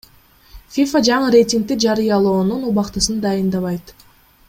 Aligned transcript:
ФИФА 0.75 1.01
жаңы 1.09 1.27
рейтингди 1.35 1.77
жарыялоонун 1.85 2.65
убактысын 2.73 3.21
дайындабайт. 3.27 3.95